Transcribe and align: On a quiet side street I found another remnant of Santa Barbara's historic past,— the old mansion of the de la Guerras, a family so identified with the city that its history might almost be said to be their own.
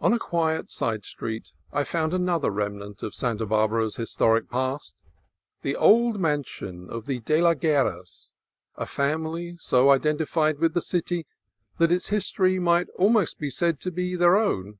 On 0.00 0.14
a 0.14 0.18
quiet 0.18 0.70
side 0.70 1.04
street 1.04 1.52
I 1.74 1.84
found 1.84 2.14
another 2.14 2.48
remnant 2.50 3.02
of 3.02 3.14
Santa 3.14 3.44
Barbara's 3.44 3.96
historic 3.96 4.48
past,— 4.48 5.02
the 5.60 5.76
old 5.76 6.18
mansion 6.18 6.88
of 6.88 7.04
the 7.04 7.20
de 7.20 7.42
la 7.42 7.52
Guerras, 7.52 8.32
a 8.76 8.86
family 8.86 9.58
so 9.58 9.90
identified 9.90 10.58
with 10.58 10.72
the 10.72 10.80
city 10.80 11.26
that 11.78 11.92
its 11.92 12.08
history 12.08 12.58
might 12.58 12.88
almost 12.96 13.38
be 13.38 13.50
said 13.50 13.78
to 13.80 13.90
be 13.90 14.16
their 14.16 14.38
own. 14.38 14.78